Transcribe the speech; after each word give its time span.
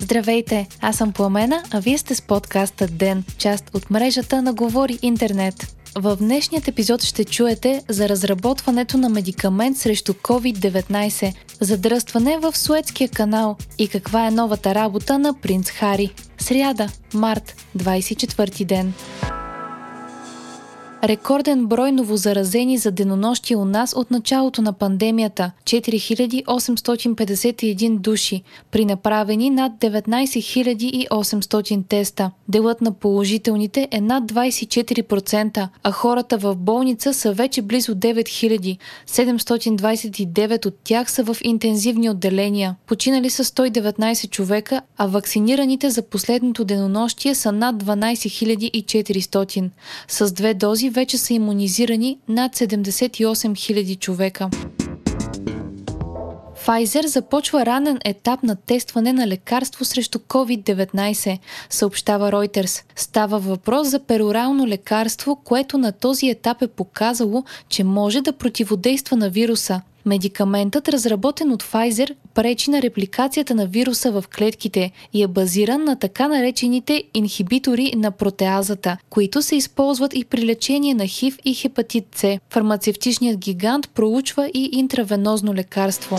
Здравейте, 0.00 0.66
аз 0.80 0.96
съм 0.96 1.12
Пламена, 1.12 1.62
а 1.70 1.80
вие 1.80 1.98
сте 1.98 2.14
с 2.14 2.22
подкаста 2.22 2.86
Ден, 2.86 3.24
част 3.38 3.70
от 3.74 3.90
мрежата 3.90 4.42
на 4.42 4.52
Говори 4.52 4.98
Интернет. 5.02 5.74
В 5.96 6.16
днешният 6.16 6.68
епизод 6.68 7.02
ще 7.02 7.24
чуете 7.24 7.82
за 7.88 8.08
разработването 8.08 8.98
на 8.98 9.08
медикамент 9.08 9.78
срещу 9.78 10.12
COVID-19, 10.12 11.34
задръстване 11.60 12.38
в 12.38 12.56
Суетския 12.56 13.08
канал 13.08 13.56
и 13.78 13.88
каква 13.88 14.26
е 14.26 14.30
новата 14.30 14.74
работа 14.74 15.18
на 15.18 15.34
принц 15.34 15.70
Хари. 15.70 16.14
Сряда, 16.38 16.88
март, 17.14 17.54
24 17.78 18.64
ден. 18.64 18.94
Рекорден 21.04 21.66
брой 21.66 21.92
новозаразени 21.92 22.78
за 22.78 22.90
денонощие 22.90 23.56
у 23.56 23.64
нас 23.64 23.94
от 23.96 24.10
началото 24.10 24.62
на 24.62 24.72
пандемията– 24.72 25.52
4851 25.64 27.98
души, 27.98 28.42
при 28.70 28.84
направени 28.84 29.50
над 29.50 29.72
19800 29.72 31.88
теста. 31.88 32.30
Делът 32.48 32.80
на 32.80 32.92
положителните 32.92 33.88
е 33.90 34.00
над 34.00 34.24
24%, 34.24 35.68
а 35.82 35.92
хората 35.92 36.38
в 36.38 36.54
болница 36.54 37.14
са 37.14 37.32
вече 37.32 37.62
близо 37.62 37.94
9000. 37.94 38.78
729 39.08 40.66
от 40.66 40.74
тях 40.84 41.10
са 41.10 41.24
в 41.24 41.36
интензивни 41.42 42.10
отделения. 42.10 42.76
Починали 42.86 43.30
са 43.30 43.44
119 43.44 44.30
човека, 44.30 44.82
а 44.98 45.06
вакцинираните 45.06 45.90
за 45.90 46.02
последното 46.02 46.64
денонощие 46.64 47.34
са 47.34 47.52
над 47.52 47.84
12 47.84 48.84
400. 48.84 49.70
С 50.08 50.32
две 50.32 50.54
дози 50.54 50.93
вече 50.94 51.18
са 51.18 51.34
иммунизирани 51.34 52.18
над 52.28 52.56
78 52.56 53.52
000 53.52 53.98
човека. 53.98 54.50
Pfizer 56.66 57.06
започва 57.06 57.66
ранен 57.66 57.98
етап 58.04 58.42
на 58.42 58.56
тестване 58.56 59.12
на 59.12 59.26
лекарство 59.26 59.84
срещу 59.84 60.18
COVID-19, 60.18 61.38
съобщава 61.70 62.30
Reuters. 62.30 62.82
Става 62.96 63.38
въпрос 63.38 63.88
за 63.88 63.98
перорално 63.98 64.66
лекарство, 64.66 65.36
което 65.44 65.78
на 65.78 65.92
този 65.92 66.28
етап 66.28 66.62
е 66.62 66.66
показало, 66.66 67.44
че 67.68 67.84
може 67.84 68.20
да 68.20 68.32
противодейства 68.32 69.16
на 69.16 69.30
вируса. 69.30 69.80
Медикаментът, 70.06 70.88
разработен 70.88 71.52
от 71.52 71.62
Pfizer, 71.62 72.14
пречи 72.34 72.70
на 72.70 72.82
репликацията 72.82 73.54
на 73.54 73.66
вируса 73.66 74.12
в 74.12 74.24
клетките 74.36 74.92
и 75.12 75.22
е 75.22 75.26
базиран 75.26 75.84
на 75.84 75.98
така 75.98 76.28
наречените 76.28 77.04
инхибитори 77.14 77.92
на 77.96 78.10
протеазата, 78.10 78.96
които 79.10 79.42
се 79.42 79.56
използват 79.56 80.14
и 80.14 80.24
при 80.24 80.46
лечение 80.46 80.94
на 80.94 81.06
ХИВ 81.06 81.38
и 81.44 81.54
хепатит 81.54 82.06
С. 82.14 82.38
Фармацевтичният 82.50 83.38
гигант 83.38 83.88
проучва 83.88 84.50
и 84.54 84.68
интравенозно 84.72 85.54
лекарство. 85.54 86.16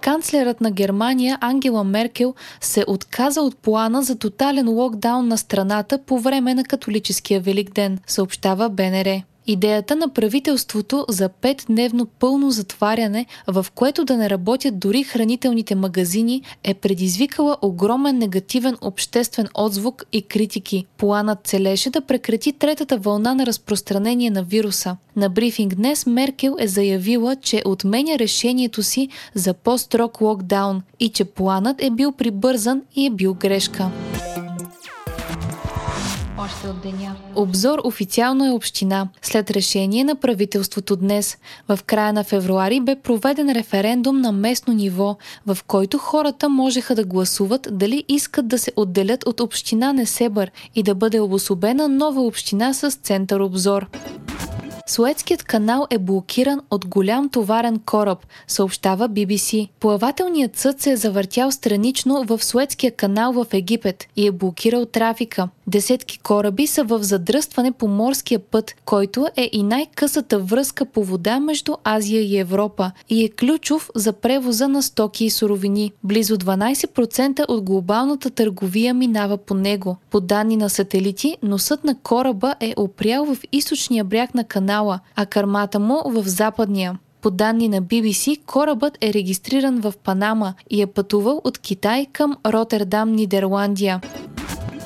Канцлерът 0.00 0.60
на 0.60 0.70
Германия 0.70 1.38
Ангела 1.40 1.84
Меркел 1.84 2.34
се 2.60 2.84
отказа 2.86 3.40
от 3.40 3.56
плана 3.56 4.02
за 4.02 4.18
тотален 4.18 4.68
локдаун 4.68 5.28
на 5.28 5.38
страната 5.38 5.98
по 6.06 6.18
време 6.18 6.54
на 6.54 6.64
католическия 6.64 7.40
Велик 7.40 7.72
ден, 7.72 7.98
съобщава 8.06 8.68
БНР. 8.68 9.22
Идеята 9.50 9.96
на 9.96 10.08
правителството 10.08 11.04
за 11.08 11.28
петдневно 11.28 12.06
пълно 12.06 12.50
затваряне, 12.50 13.26
в 13.46 13.66
което 13.74 14.04
да 14.04 14.16
не 14.16 14.30
работят 14.30 14.78
дори 14.78 15.02
хранителните 15.02 15.74
магазини, 15.74 16.42
е 16.64 16.74
предизвикала 16.74 17.56
огромен 17.62 18.18
негативен 18.18 18.76
обществен 18.80 19.48
отзвук 19.54 20.04
и 20.12 20.22
критики. 20.22 20.86
Планът 20.98 21.38
целеше 21.44 21.90
да 21.90 22.00
прекрати 22.00 22.52
третата 22.52 22.98
вълна 22.98 23.34
на 23.34 23.46
разпространение 23.46 24.30
на 24.30 24.42
вируса. 24.42 24.96
На 25.16 25.28
брифинг 25.28 25.74
днес 25.74 26.06
Меркел 26.06 26.56
е 26.58 26.68
заявила, 26.68 27.36
че 27.36 27.62
отменя 27.64 28.18
решението 28.18 28.82
си 28.82 29.08
за 29.34 29.54
по-строг 29.54 30.20
локдаун 30.20 30.82
и 31.00 31.08
че 31.08 31.24
планът 31.24 31.82
е 31.82 31.90
бил 31.90 32.12
прибързан 32.12 32.82
и 32.96 33.06
е 33.06 33.10
бил 33.10 33.34
грешка 33.34 33.90
още 36.58 36.68
от 36.68 36.80
деня. 36.80 37.16
Обзор 37.34 37.78
официално 37.84 38.46
е 38.46 38.50
община. 38.50 39.08
След 39.22 39.50
решение 39.50 40.04
на 40.04 40.14
правителството 40.14 40.96
днес, 40.96 41.38
в 41.68 41.78
края 41.86 42.12
на 42.12 42.24
февруари 42.24 42.80
бе 42.80 42.96
проведен 42.96 43.50
референдум 43.52 44.20
на 44.20 44.32
местно 44.32 44.74
ниво, 44.74 45.16
в 45.46 45.58
който 45.66 45.98
хората 45.98 46.48
можеха 46.48 46.94
да 46.94 47.04
гласуват 47.04 47.68
дали 47.70 48.04
искат 48.08 48.48
да 48.48 48.58
се 48.58 48.72
отделят 48.76 49.26
от 49.26 49.40
община 49.40 49.92
Несебър 49.92 50.50
и 50.74 50.82
да 50.82 50.94
бъде 50.94 51.20
обособена 51.20 51.88
нова 51.88 52.22
община 52.22 52.74
с 52.74 52.90
център 52.90 53.40
обзор. 53.40 53.86
Суетският 54.88 55.42
канал 55.42 55.86
е 55.90 55.98
блокиран 55.98 56.60
от 56.70 56.86
голям 56.86 57.28
товарен 57.28 57.78
кораб, 57.78 58.26
съобщава 58.46 59.08
BBC. 59.08 59.68
Плавателният 59.80 60.56
съд 60.56 60.80
се 60.80 60.90
е 60.90 60.96
завъртял 60.96 61.52
странично 61.52 62.24
в 62.24 62.44
Суетския 62.44 62.92
канал 62.92 63.32
в 63.32 63.46
Египет 63.52 64.06
и 64.16 64.26
е 64.26 64.32
блокирал 64.32 64.86
трафика. 64.86 65.48
Десетки 65.66 66.18
кораби 66.18 66.66
са 66.66 66.84
в 66.84 67.02
задръстване 67.02 67.72
по 67.72 67.88
морския 67.88 68.38
път, 68.38 68.74
който 68.84 69.26
е 69.36 69.50
и 69.52 69.62
най-късата 69.62 70.38
връзка 70.38 70.84
по 70.84 71.04
вода 71.04 71.40
между 71.40 71.74
Азия 71.84 72.22
и 72.22 72.38
Европа 72.38 72.92
и 73.08 73.24
е 73.24 73.28
ключов 73.28 73.90
за 73.94 74.12
превоза 74.12 74.68
на 74.68 74.82
стоки 74.82 75.24
и 75.24 75.30
суровини. 75.30 75.92
Близо 76.04 76.36
12% 76.36 77.44
от 77.48 77.64
глобалната 77.64 78.30
търговия 78.30 78.94
минава 78.94 79.36
по 79.36 79.54
него. 79.54 79.96
По 80.10 80.20
данни 80.20 80.56
на 80.56 80.70
сателити, 80.70 81.36
носът 81.42 81.84
на 81.84 81.98
кораба 81.98 82.54
е 82.60 82.74
опрял 82.76 83.24
в 83.24 83.38
източния 83.52 84.04
бряг 84.04 84.34
на 84.34 84.44
канала, 84.78 85.00
а 85.16 85.26
кърмата 85.26 85.78
му 85.78 86.02
в 86.06 86.28
западния. 86.28 86.98
По 87.20 87.30
данни 87.30 87.68
на 87.68 87.82
BBC, 87.82 88.44
корабът 88.46 88.98
е 89.00 89.12
регистриран 89.12 89.80
в 89.80 89.94
Панама 90.04 90.54
и 90.70 90.82
е 90.82 90.86
пътувал 90.86 91.40
от 91.44 91.58
Китай 91.58 92.06
към 92.12 92.36
Роттердам, 92.46 93.12
Нидерландия. 93.12 94.00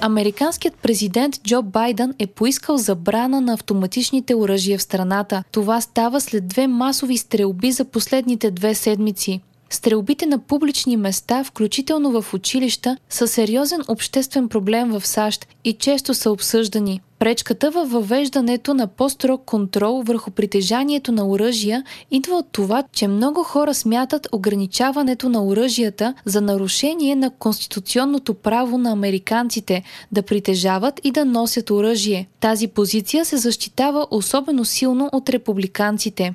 Американският 0.00 0.74
президент 0.74 1.42
Джо 1.42 1.62
Байден 1.62 2.14
е 2.18 2.26
поискал 2.26 2.76
забрана 2.76 3.40
на 3.40 3.52
автоматичните 3.52 4.34
оръжия 4.34 4.78
в 4.78 4.82
страната. 4.82 5.44
Това 5.52 5.80
става 5.80 6.20
след 6.20 6.48
две 6.48 6.66
масови 6.66 7.16
стрелби 7.16 7.72
за 7.72 7.84
последните 7.84 8.50
две 8.50 8.74
седмици. 8.74 9.40
Стрелбите 9.72 10.26
на 10.26 10.38
публични 10.38 10.96
места, 10.96 11.44
включително 11.44 12.22
в 12.22 12.34
училища, 12.34 12.96
са 13.08 13.28
сериозен 13.28 13.80
обществен 13.88 14.48
проблем 14.48 14.90
в 14.90 15.06
САЩ 15.06 15.46
и 15.64 15.72
често 15.72 16.14
са 16.14 16.30
обсъждани. 16.30 17.00
Пречката 17.18 17.70
във 17.70 17.90
въвеждането 17.90 18.74
на 18.74 18.86
по-строг 18.86 19.42
контрол 19.44 20.02
върху 20.02 20.30
притежанието 20.30 21.12
на 21.12 21.28
оръжия 21.28 21.84
идва 22.10 22.36
от 22.36 22.46
това, 22.52 22.82
че 22.92 23.08
много 23.08 23.42
хора 23.42 23.74
смятат 23.74 24.28
ограничаването 24.32 25.28
на 25.28 25.44
оръжията 25.44 26.14
за 26.24 26.40
нарушение 26.40 27.16
на 27.16 27.30
конституционното 27.30 28.34
право 28.34 28.78
на 28.78 28.92
американците 28.92 29.82
да 30.12 30.22
притежават 30.22 31.00
и 31.04 31.10
да 31.10 31.24
носят 31.24 31.70
оръжие. 31.70 32.28
Тази 32.40 32.68
позиция 32.68 33.24
се 33.24 33.36
защитава 33.36 34.06
особено 34.10 34.64
силно 34.64 35.10
от 35.12 35.30
републиканците. 35.30 36.34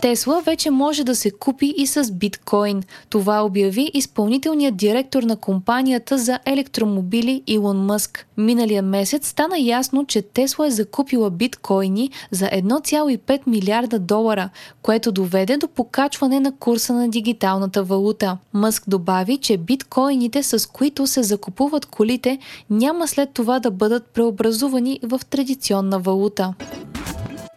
Тесла 0.00 0.42
вече 0.46 0.70
може 0.70 1.04
да 1.04 1.16
се 1.16 1.30
купи 1.30 1.74
и 1.76 1.86
с 1.86 2.12
биткоин. 2.12 2.82
Това 3.10 3.44
обяви 3.44 3.90
изпълнителният 3.94 4.76
директор 4.76 5.22
на 5.22 5.36
компанията 5.36 6.18
за 6.18 6.38
електромобили 6.46 7.42
Илон 7.46 7.76
Мъск. 7.76 8.26
Миналия 8.36 8.82
месец 8.82 9.28
стана 9.28 9.58
ясно, 9.58 10.06
че 10.06 10.22
Тесла 10.22 10.66
е 10.66 10.70
закупила 10.70 11.30
биткоини 11.30 12.10
за 12.30 12.44
1,5 12.44 13.40
милиарда 13.46 13.98
долара, 13.98 14.50
което 14.82 15.12
доведе 15.12 15.56
до 15.56 15.68
покачване 15.68 16.40
на 16.40 16.56
курса 16.56 16.92
на 16.92 17.08
дигиталната 17.08 17.82
валута. 17.82 18.38
Мъск 18.52 18.84
добави, 18.88 19.38
че 19.38 19.56
биткоините, 19.56 20.42
с 20.42 20.68
които 20.72 21.06
се 21.06 21.22
закупуват 21.22 21.86
колите, 21.86 22.38
няма 22.70 23.08
след 23.08 23.30
това 23.30 23.60
да 23.60 23.70
бъдат 23.70 24.06
преобразувани 24.06 25.00
в 25.02 25.20
традиционна 25.30 25.98
валута. 25.98 26.54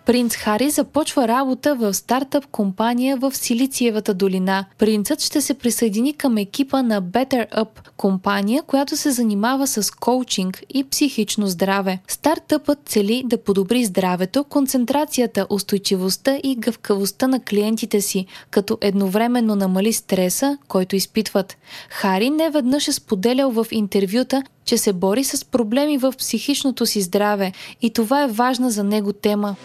Принц 0.05 0.35
Хари 0.35 0.69
започва 0.69 1.27
работа 1.27 1.75
в 1.75 1.93
стартъп 1.93 2.47
компания 2.47 3.17
в 3.17 3.35
Силициевата 3.35 4.13
долина. 4.13 4.65
Принцът 4.77 5.21
ще 5.21 5.41
се 5.41 5.53
присъедини 5.53 6.13
към 6.13 6.37
екипа 6.37 6.81
на 6.81 7.01
Better 7.01 7.51
Up, 7.55 7.67
компания, 7.97 8.63
която 8.63 8.97
се 8.97 9.11
занимава 9.11 9.67
с 9.67 9.91
коучинг 9.91 10.63
и 10.69 10.83
психично 10.83 11.47
здраве. 11.47 11.99
Стартъпът 12.07 12.79
цели 12.85 13.23
да 13.25 13.43
подобри 13.43 13.85
здравето, 13.85 14.43
концентрацията, 14.43 15.47
устойчивостта 15.49 16.39
и 16.43 16.55
гъвкавостта 16.55 17.27
на 17.27 17.39
клиентите 17.39 18.01
си, 18.01 18.25
като 18.51 18.77
едновременно 18.81 19.55
намали 19.55 19.93
стреса, 19.93 20.57
който 20.67 20.95
изпитват. 20.95 21.57
Хари 21.89 22.29
не 22.29 22.49
веднъж 22.49 22.87
е 22.87 22.91
споделял 22.91 23.51
в 23.51 23.65
интервюта, 23.71 24.43
че 24.65 24.77
се 24.77 24.93
бори 24.93 25.23
с 25.23 25.45
проблеми 25.45 25.97
в 25.97 26.13
психичното 26.17 26.85
си 26.85 27.01
здраве 27.01 27.51
и 27.81 27.89
това 27.89 28.23
е 28.23 28.27
важна 28.27 28.71
за 28.71 28.83
него 28.83 29.13
тема. 29.13 29.55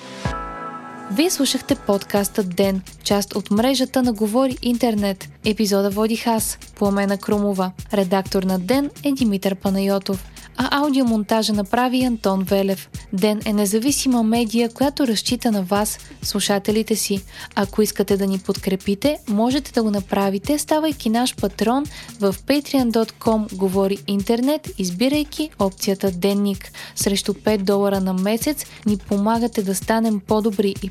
Вие 1.13 1.31
слушахте 1.31 1.75
подкаста 1.75 2.43
Ден, 2.43 2.83
част 3.05 3.37
от 3.37 3.51
мрежата 3.51 4.03
на 4.03 4.13
Говори 4.13 4.57
Интернет. 4.63 5.29
Епизода 5.45 5.91
водих 5.91 6.27
аз, 6.27 6.59
Пламена 6.79 7.19
Крумова. 7.19 7.73
Редактор 7.95 8.43
на 8.43 8.59
Ден 8.59 8.91
е 9.05 9.13
Димитър 9.13 9.55
Панайотов. 9.55 10.25
а 10.59 10.79
аудиомонтажа 10.81 11.53
направи 11.53 12.05
Антон 12.05 12.43
Велев. 12.43 12.91
Ден 13.13 13.41
е 13.45 13.53
независима 13.53 14.23
медия, 14.23 14.69
която 14.69 15.07
разчита 15.07 15.53
на 15.53 15.63
вас, 15.63 15.99
слушателите 16.23 16.97
си. 16.97 17.23
Ако 17.55 17.83
искате 17.83 18.17
да 18.17 18.27
ни 18.27 18.39
подкрепите, 18.39 19.19
можете 19.29 19.73
да 19.73 19.83
го 19.83 19.91
направите, 19.91 20.59
ставайки 20.59 21.11
наш 21.11 21.37
патрон 21.37 21.85
в 22.21 22.35
patreon.com 22.47 23.55
говори 23.55 23.99
интернет, 24.07 24.69
избирайки 24.79 25.51
опцията 25.59 26.11
Денник. 26.11 26.73
Срещу 26.95 27.33
5 27.33 27.59
долара 27.59 28.01
на 28.01 28.13
месец 28.13 28.65
ни 28.87 28.97
помагате 28.97 29.63
да 29.63 29.75
станем 29.75 30.21
по-добри 30.21 30.75
и 30.83 30.91